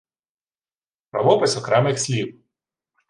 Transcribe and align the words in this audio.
Правопис 1.11 1.57
окремих 1.57 1.97
слів 1.99 2.39